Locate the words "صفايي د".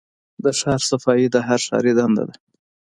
0.89-1.37